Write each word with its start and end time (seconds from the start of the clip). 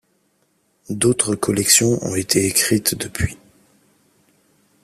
D'autres 0.89 1.35
collections 1.35 2.03
ont 2.03 2.15
été 2.15 2.47
écrites 2.47 2.95
depuis. 2.95 3.37